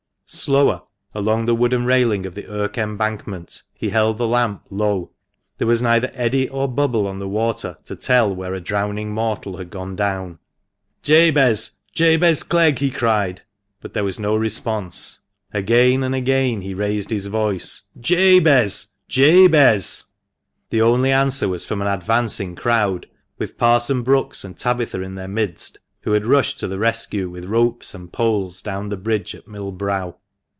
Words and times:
Slower, 0.33 0.83
along 1.13 1.45
the 1.45 1.53
wooden 1.53 1.83
railing 1.83 2.25
of 2.25 2.35
the 2.35 2.47
Irk 2.47 2.77
embankment, 2.77 3.63
he 3.73 3.89
held 3.89 4.17
the 4.17 4.25
lamp 4.25 4.63
low. 4.69 5.11
There 5.57 5.67
was 5.67 5.81
neither 5.81 6.09
eddy 6.13 6.47
or 6.47 6.69
bubble 6.69 7.05
on 7.05 7.19
the 7.19 7.27
water 7.27 7.77
to 7.83 7.97
tell 7.97 8.33
where 8.33 8.53
a 8.53 8.61
drowning 8.61 9.11
mortal 9.11 9.57
had 9.57 9.69
gone 9.69 9.97
down." 9.97 10.39
Jabez! 11.03 11.71
Jabez 11.91 12.43
Clegg!" 12.43 12.79
he 12.79 12.89
cried, 12.91 13.41
but 13.81 13.91
there 13.93 14.05
was 14.05 14.19
no 14.19 14.37
response. 14.37 15.19
Again 15.53 16.01
and 16.01 16.15
again 16.15 16.61
he 16.61 16.73
[raised 16.73 17.09
his 17.09 17.25
voice 17.25 17.81
—"Jabez! 17.99 18.87
Jabez!" 19.09 20.05
The 20.69 20.79
THE 20.79 20.83
MANCHESTER 20.85 20.85
MAN. 20.85 20.91
115 20.91 20.93
only 20.93 21.11
answer 21.11 21.49
was 21.49 21.65
from 21.65 21.81
an 21.81 21.89
advancing 21.89 22.55
crowd, 22.55 23.07
with 23.37 23.57
Parson 23.57 24.01
Brookes 24.01 24.45
and 24.45 24.57
Tabitha 24.57 25.01
in 25.01 25.15
their 25.15 25.27
midst, 25.27 25.79
who 26.03 26.13
had 26.13 26.25
rushed 26.25 26.57
to 26.61 26.69
the 26.69 26.79
rescue 26.79 27.29
with 27.29 27.43
ropes 27.45 27.93
and 27.93 28.13
poles 28.13 28.61
down 28.61 28.87
the 28.87 28.95
bridge 28.97 29.35
at 29.35 29.45
Mill 29.49 29.73
Brow. 29.73 30.15